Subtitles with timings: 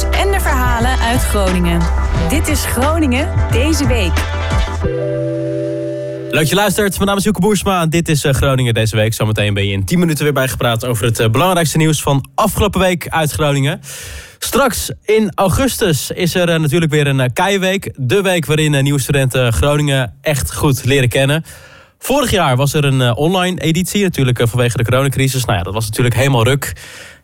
[0.00, 1.80] en de verhalen uit Groningen.
[2.28, 4.12] Dit is Groningen deze week.
[6.22, 6.94] Leuk dat je luistert.
[6.94, 7.86] Mijn naam is Joeke Boersma.
[7.86, 9.14] Dit is eh, Groningen deze week.
[9.14, 12.80] Zometeen ben je in 10 minuten weer bijgepraat over het eh, belangrijkste nieuws van afgelopen
[12.80, 13.80] week uit Groningen.
[14.38, 17.92] Straks in augustus is er eh, natuurlijk weer een Keiweek.
[17.96, 21.44] De week waarin nieuwe studenten Groningen echt goed leren kennen.
[21.98, 25.44] Vorig jaar was er een online editie, natuurlijk vanwege de coronacrisis.
[25.44, 26.72] Nou ja, dat was natuurlijk helemaal ruk.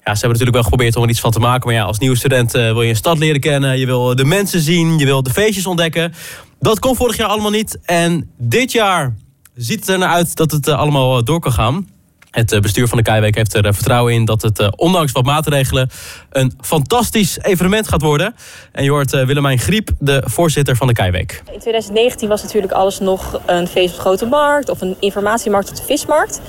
[0.08, 1.66] Ja, ze hebben natuurlijk wel geprobeerd om er iets van te maken.
[1.66, 3.78] Maar ja, als nieuwe student wil je een stad leren kennen.
[3.78, 4.98] Je wil de mensen zien.
[4.98, 6.14] Je wil de feestjes ontdekken.
[6.60, 7.78] Dat kon vorig jaar allemaal niet.
[7.84, 9.14] En dit jaar
[9.54, 11.88] ziet het er naar uit dat het allemaal door kan gaan.
[12.30, 15.12] Het eh, bestuur van de Keiweek heeft er eh, vertrouwen in dat het, eh, ondanks
[15.12, 15.90] wat maatregelen,
[16.30, 18.34] een fantastisch evenement gaat worden.
[18.72, 21.42] En je hoort Willemijn Griep, de voorzitter van de Keiweek.
[21.52, 25.70] In 2019 was natuurlijk alles nog een feest op de Grote Markt of een informatiemarkt
[25.70, 26.40] op de Vismarkt.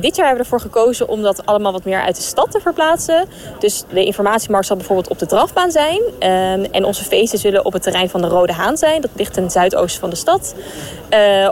[0.00, 2.60] dit jaar hebben we ervoor gekozen om dat allemaal wat meer uit de stad te
[2.60, 3.28] verplaatsen.
[3.58, 6.00] Dus de informatiemarkt zal bijvoorbeeld op de drafbaan zijn.
[6.18, 9.00] Ehm, en onze feesten zullen op het terrein van de Rode Haan zijn.
[9.00, 10.54] Dat ligt ten zuidoosten van de stad.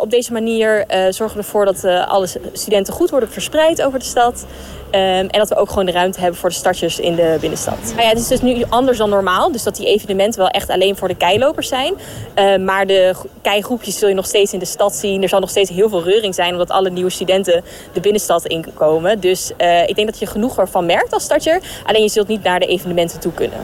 [0.00, 4.46] Op deze manier zorgen we ervoor dat alle studenten goed worden verspreid over de stad.
[4.90, 7.78] Ehm, en dat we ook gewoon de ruimte hebben voor de starters in de binnenstad.
[7.82, 9.52] Nou ja, het is dus nu anders dan normaal.
[9.52, 11.94] Dus dat die evenementen wel echt alleen voor de keilopers zijn.
[12.34, 15.22] Ehm, maar de keigroepjes zul je nog steeds in de stad zien.
[15.22, 16.52] Er zal nog steeds heel veel reuring zijn.
[16.52, 19.20] Omdat alle nieuwe studenten de binnenstad inkomen.
[19.20, 19.50] Dus
[19.86, 21.60] ik denk dat je genoeg ervan merkt als starter.
[21.84, 23.58] Alleen je zult niet naar de evenementen toe kunnen.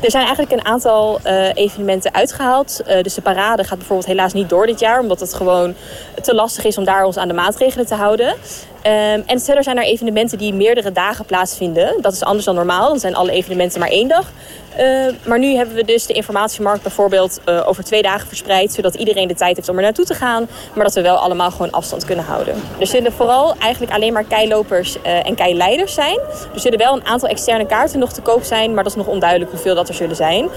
[0.00, 2.82] Er zijn eigenlijk een aantal uh, evenementen uitgehaald.
[3.02, 5.00] Dus de parade gaat bijvoorbeeld helaas niet door dit jaar.
[5.00, 5.74] Omdat het gewoon
[6.22, 8.34] te lastig is om daar ons aan de maatregelen te houden.
[8.88, 11.94] Um, en verder zijn er evenementen die meerdere dagen plaatsvinden.
[12.00, 12.88] Dat is anders dan normaal.
[12.88, 14.30] Dan zijn alle evenementen maar één dag.
[14.78, 18.72] Uh, maar nu hebben we dus de informatiemarkt bijvoorbeeld uh, over twee dagen verspreid.
[18.72, 20.48] Zodat iedereen de tijd heeft om er naartoe te gaan.
[20.74, 22.54] Maar dat we wel allemaal gewoon afstand kunnen houden.
[22.80, 26.18] Er zullen vooral eigenlijk alleen maar keilopers uh, en keileiders zijn.
[26.54, 28.74] Er zullen wel een aantal externe kaarten nog te koop zijn.
[28.74, 30.48] Maar dat is nog onduidelijk hoeveel dat er zullen zijn.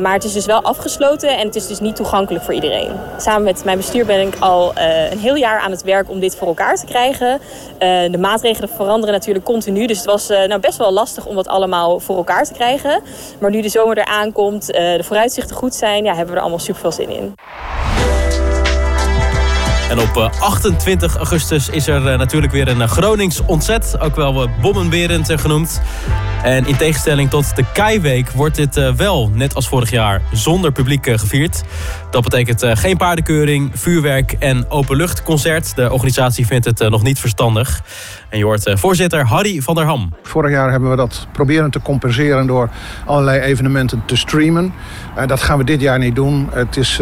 [0.00, 2.90] maar het is dus wel afgesloten en het is dus niet toegankelijk voor iedereen.
[3.16, 4.72] Samen met mijn bestuur ben ik al
[5.10, 7.40] een heel jaar aan het werk om dit voor elkaar te krijgen.
[7.72, 9.86] Uh, de maatregelen veranderen natuurlijk continu.
[9.86, 13.02] Dus het was uh, nou best wel lastig om dat allemaal voor elkaar te krijgen.
[13.40, 16.40] Maar nu de zomer eraan komt, uh, de vooruitzichten goed zijn, ja, hebben we er
[16.40, 17.34] allemaal super veel zin in.
[19.90, 23.96] En op 28 augustus is er natuurlijk weer een Gronings ontzet.
[24.00, 25.80] Ook wel bommenwerend genoemd.
[26.42, 31.06] En in tegenstelling tot de Keiweek wordt dit wel, net als vorig jaar, zonder publiek
[31.10, 31.62] gevierd.
[32.10, 35.76] Dat betekent uh, geen paardenkeuring, vuurwerk en openluchtconcert.
[35.76, 37.80] De organisatie vindt het nog niet verstandig.
[38.28, 40.12] En je hoort voorzitter Harry van der Ham.
[40.22, 42.70] Vorig jaar hebben we dat proberen te compenseren door
[43.06, 44.72] allerlei evenementen te streamen.
[45.26, 46.48] dat gaan we dit jaar niet doen.
[46.52, 47.00] Het is,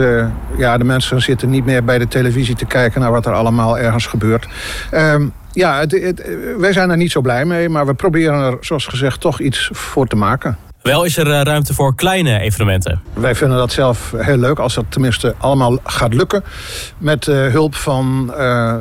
[0.56, 3.78] ja, de mensen zitten niet meer bij de televisie te kijken naar wat er allemaal
[3.78, 4.48] ergens gebeurt.
[4.90, 5.26] Ehm,
[5.56, 6.22] ja, het, het,
[6.58, 9.70] wij zijn er niet zo blij mee, maar we proberen er, zoals gezegd, toch iets
[9.72, 10.56] voor te maken.
[10.82, 13.00] Wel is er eh, ruimte voor kleine evenementen.
[13.12, 16.44] Wij vinden dat zelf heel leuk als dat tenminste allemaal gaat lukken.
[16.98, 18.74] Met uh, hulp van uh,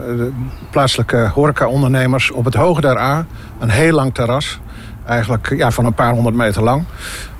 [0.72, 3.26] plaatselijke horecaondernemers op het Hoge der A.
[3.60, 4.60] Een heel lang terras.
[5.06, 6.84] Eigenlijk ja, van een paar honderd meter lang.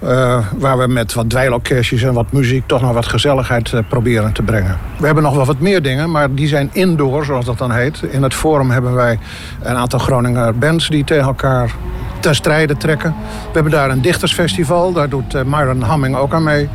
[0.04, 4.34] Uh, waar we met wat dweilorkestjes en wat muziek toch nog wat gezelligheid uh, proberen
[4.34, 4.78] te brengen.
[4.98, 8.02] We hebben nog wel wat meer dingen, maar die zijn indoor, zoals dat dan heet.
[8.10, 9.20] In het forum hebben wij
[9.62, 11.72] een aantal Groninger bands die tegen elkaar
[12.20, 13.16] ten strijde trekken.
[13.20, 16.70] We hebben daar een dichtersfestival, daar doet uh, Myron Hamming ook aan mee.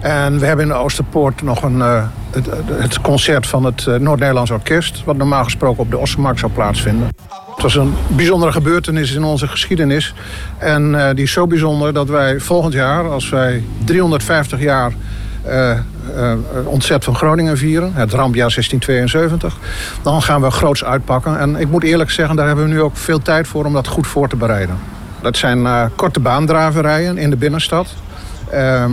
[0.00, 5.04] En we hebben in de Oosterpoort nog een, het, het, concert van het Noord-Nederlands Orkest...
[5.04, 7.08] wat normaal gesproken op de Ossenmarkt zou plaatsvinden.
[7.64, 10.14] Was een bijzondere gebeurtenis in onze geschiedenis.
[10.58, 14.92] En die is zo bijzonder dat wij volgend jaar, als wij 350 jaar...
[15.46, 15.70] Uh,
[16.16, 16.32] uh,
[16.64, 19.56] ontzet van Groningen vieren, het rampjaar 1672.
[20.02, 21.38] Dan gaan we groots uitpakken.
[21.38, 23.86] En ik moet eerlijk zeggen, daar hebben we nu ook veel tijd voor om dat
[23.86, 24.78] goed voor te bereiden.
[25.22, 27.94] Dat zijn korte baandraverijen in de binnenstad.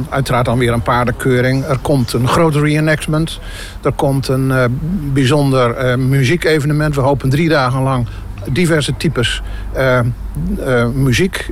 [0.10, 1.66] Uiteraard dan weer een paardenkeuring.
[1.66, 3.40] Er komt een groot reenactment.
[3.84, 4.54] Er komt een
[5.14, 6.96] bijzonder uh, muziekevenement.
[6.96, 8.08] We hopen drie dagen lang
[8.50, 9.42] diverse types
[10.94, 11.52] muziek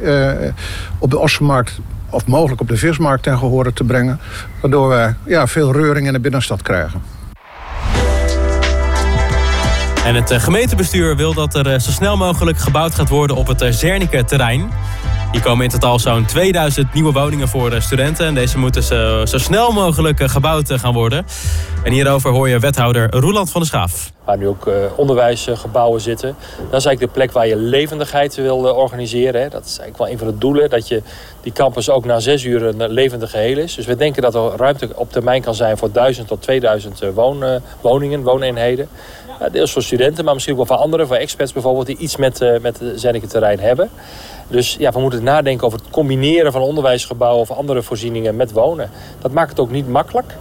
[1.00, 4.20] op de Ossenmarkt of mogelijk op de vismarkt ten gehore te brengen.
[4.62, 7.02] Waardoor we ja, veel reuring in de binnenstad krijgen.
[10.06, 13.48] En het eh, gemeentebestuur wil dat er eh, zo snel mogelijk gebouwd gaat worden op
[13.48, 14.70] het eh, Zernike-terrein.
[15.32, 18.26] Hier komen in totaal zo'n 2000 nieuwe woningen voor studenten.
[18.26, 21.26] En deze moeten zo, zo snel mogelijk gebouwd gaan worden.
[21.84, 24.12] En hierover hoor je wethouder Roeland van der Schaaf.
[24.30, 26.36] Waar nu ook onderwijsgebouwen zitten.
[26.58, 29.42] Dat is eigenlijk de plek waar je levendigheid wil organiseren.
[29.42, 29.50] Hè.
[29.50, 31.02] Dat is eigenlijk wel een van de doelen, dat je
[31.42, 33.76] die campus ook na zes uur een levendig geheel is.
[33.76, 37.62] Dus we denken dat er ruimte op termijn kan zijn voor 1000 tot 2000 woon,
[37.82, 38.90] woningen, wooneenheden.
[39.52, 42.60] deels voor studenten, maar misschien ook wel voor anderen, voor experts bijvoorbeeld, die iets met,
[42.62, 43.90] met het Zenneke-terrein hebben.
[44.48, 48.90] Dus ja, we moeten nadenken over het combineren van onderwijsgebouwen of andere voorzieningen met wonen.
[49.22, 50.36] Dat maakt het ook niet makkelijk.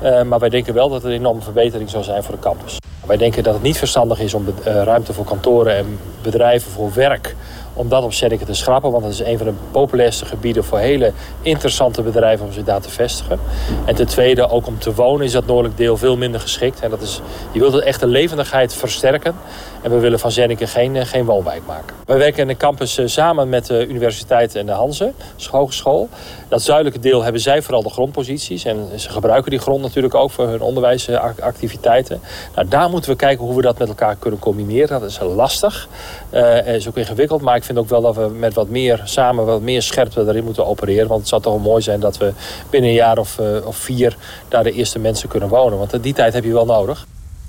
[0.00, 2.78] Maar wij denken wel dat het een enorme verbetering zou zijn voor de campus.
[3.06, 6.92] Wij denken dat het niet verstandig is om uh, ruimte voor kantoren en bedrijven voor
[6.94, 7.34] werk
[7.74, 8.90] om dat op Zenneke te schrappen.
[8.90, 11.12] Want dat is een van de populairste gebieden voor hele
[11.42, 13.38] interessante bedrijven om zich daar te vestigen.
[13.84, 16.80] En ten tweede, ook om te wonen is dat noordelijk deel veel minder geschikt.
[16.80, 17.20] En dat is,
[17.52, 19.34] je wilt echt de levendigheid versterken.
[19.82, 21.96] En we willen van Zenneke geen, eh, geen woonwijk maken.
[22.04, 25.12] Wij werken in de campus eh, samen met de universiteit en de Hanze,
[25.50, 26.08] Hogeschool.
[26.48, 28.64] Dat zuidelijke deel hebben zij vooral de grondposities.
[28.64, 32.20] En ze gebruiken die grond natuurlijk ook voor hun onderwijsactiviteiten.
[32.54, 35.00] Nou, daar moeten we kijken hoe we dat met elkaar kunnen combineren.
[35.00, 35.88] Dat is lastig.
[36.30, 37.40] Uh, is ook ingewikkeld.
[37.40, 40.44] Maar ik vind ook wel dat we met wat meer samen, wat meer scherpte erin
[40.44, 41.08] moeten opereren.
[41.08, 42.32] Want het zou toch wel mooi zijn dat we
[42.70, 44.16] binnen een jaar of, of vier
[44.48, 45.78] daar de eerste mensen kunnen wonen.
[45.78, 47.06] Want die tijd heb je wel nodig.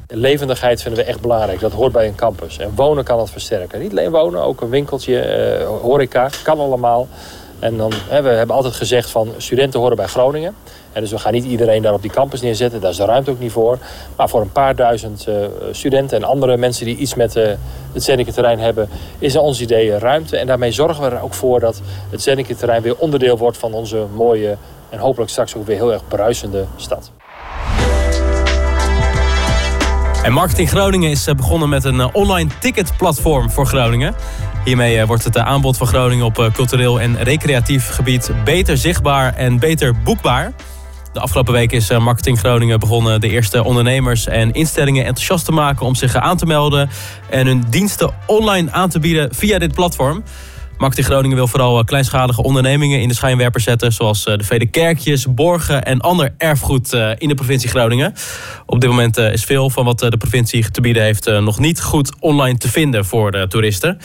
[0.07, 1.59] Levendigheid vinden we echt belangrijk.
[1.59, 2.57] Dat hoort bij een campus.
[2.57, 3.79] En wonen kan het versterken.
[3.79, 6.29] Niet alleen wonen, ook een winkeltje, uh, horeca.
[6.43, 7.07] Kan allemaal.
[7.59, 10.55] En dan, hè, we hebben altijd gezegd van studenten horen bij Groningen.
[10.91, 12.81] En dus we gaan niet iedereen daar op die campus neerzetten.
[12.81, 13.77] Daar is de ruimte ook niet voor.
[14.15, 15.35] Maar voor een paar duizend uh,
[15.71, 17.47] studenten en andere mensen die iets met uh,
[17.93, 18.89] het Zenneke-terrein hebben...
[19.19, 20.37] is in ons idee ruimte.
[20.37, 24.05] En daarmee zorgen we er ook voor dat het Zenneke-terrein weer onderdeel wordt van onze
[24.13, 24.57] mooie...
[24.89, 27.11] en hopelijk straks ook weer heel erg bruisende stad.
[30.25, 34.15] En Marketing Groningen is eh, begonnen met een eh, online ticketplatform voor Groningen.
[34.63, 39.59] Hiermee eh, wordt het aanbod van Groningen op cultureel en recreatief gebied beter zichtbaar en
[39.59, 40.53] beter boekbaar.
[41.13, 45.85] De afgelopen week is Marketing Groningen begonnen de eerste ondernemers en instellingen enthousiast te maken
[45.85, 46.89] om zich aan te melden
[47.29, 50.23] en hun diensten online aan te bieden via dit platform.
[50.77, 53.91] Marketing Groningen wil vooral eh, kleinschalige ondernemingen in de schijnwerper zetten.
[53.91, 58.13] Zoals eh, de vele kerkjes, borgen en ander erfgoed eh, in de provincie Groningen.
[58.65, 62.13] Op dit moment is veel van wat de provincie te bieden heeft nog niet goed
[62.19, 63.97] online te vinden voor toeristen.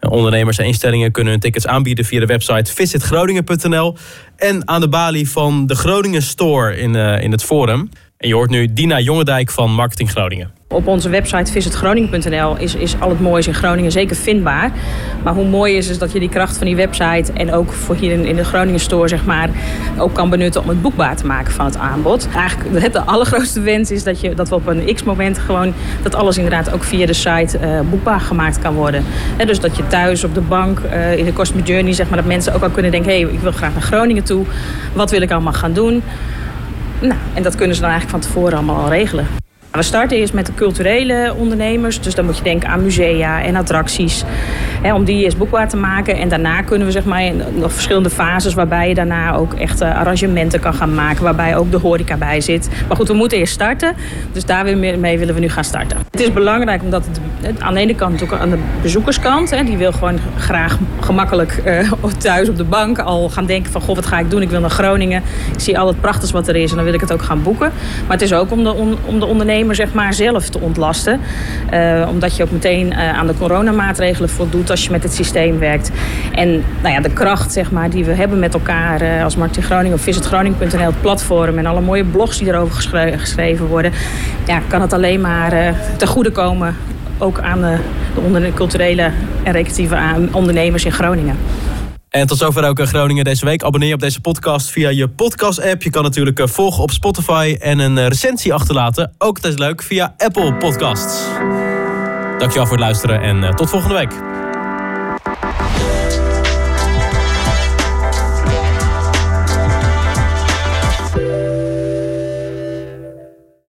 [0.00, 3.96] Ondernemers en instellingen kunnen hun tickets aanbieden via de website visitgroningen.nl
[4.36, 7.88] en aan de balie van de Groningen Store in, in het Forum.
[8.16, 10.50] En je hoort nu Dina Jongendijk van Marketing Groningen.
[10.68, 14.72] Op onze website visitgroningen.nl is, is al het moois in Groningen zeker vindbaar.
[15.22, 17.94] Maar hoe mooi is, is dat je die kracht van die website en ook voor
[17.94, 19.50] hier in, de Groningen Store zeg maar,
[19.98, 22.28] ook kan benutten om het boekbaar te maken van het aanbod.
[22.34, 26.36] Eigenlijk de allergrootste wens is dat, je, dat we op een x-moment gewoon dat alles
[26.36, 29.04] inderdaad ook via de site uh, boekbaar gemaakt kan worden.
[29.46, 32.26] dus dat je thuis op de bank uh, in de Customer Journey zeg maar, dat
[32.26, 34.44] mensen ook al kunnen denken, hé, hey, ik wil graag naar Groningen toe.
[34.92, 36.02] Wat wil ik allemaal gaan doen?
[37.00, 39.26] Nou, en dat kunnen ze dan eigenlijk van tevoren allemaal al regelen.
[39.70, 42.00] We starten eerst met de culturele ondernemers.
[42.00, 44.24] Dus dan moet je denken aan musea en attracties.
[44.94, 46.16] Om die eerst boekbaar te maken.
[46.16, 50.60] En daarna kunnen we zeg maar nog verschillende fases waarbij je daarna ook echt arrangementen
[50.60, 51.24] kan gaan maken.
[51.24, 52.68] Waarbij ook de horeca bij zit.
[52.88, 53.94] Maar goed, we moeten eerst starten.
[54.32, 55.98] Dus daar mee willen we nu gaan starten.
[56.10, 57.06] Het is belangrijk omdat
[57.40, 59.50] het aan de ene kant ook aan de bezoekerskant.
[59.50, 63.80] Hè, die wil gewoon graag gemakkelijk uh, thuis op de bank al gaan denken van...
[63.80, 64.42] goh, wat ga ik doen?
[64.42, 65.22] Ik wil naar Groningen.
[65.52, 67.42] Ik zie al het prachtigs wat er is en dan wil ik het ook gaan
[67.42, 67.72] boeken.
[68.06, 68.72] Maar het is ook om de,
[69.06, 71.20] om de ondernemer zeg maar, zelf te ontlasten.
[71.72, 75.90] Uh, omdat je ook meteen aan de coronamaatregelen voldoet als je met het systeem werkt.
[76.32, 79.62] En nou ja, de kracht zeg maar, die we hebben met elkaar uh, als Martin
[79.62, 82.74] Groningen of visitgroningen.nl, het platform en alle mooie blogs die erover
[83.18, 83.92] geschreven worden,
[84.46, 86.76] ja, kan het alleen maar ten goede komen.
[87.18, 87.78] Ook aan de,
[88.40, 89.10] de culturele
[89.42, 89.98] en recreatieve
[90.32, 91.36] ondernemers in Groningen.
[92.16, 93.62] En tot zover ook Groningen deze week.
[93.62, 95.82] Abonneer op deze podcast via je podcast-app.
[95.82, 99.14] Je kan natuurlijk eh, volgen op Spotify en een eh, recensie achterlaten.
[99.18, 101.24] Ook dat is leuk via Apple Podcasts.
[102.38, 104.35] Dankjewel voor het luisteren en eh, tot volgende week.